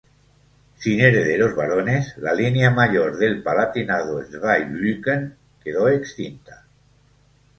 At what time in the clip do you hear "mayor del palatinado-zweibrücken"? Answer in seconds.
2.71-5.35